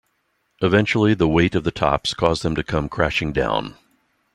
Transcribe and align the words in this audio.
Eventually, 0.63 1.13
the 1.13 1.27
weight 1.27 1.53
of 1.53 1.63
the 1.63 1.69
tops 1.69 2.15
caused 2.15 2.41
them 2.41 2.55
to 2.55 2.63
come 2.63 2.89
crashing 2.89 3.31
down. 3.33 3.75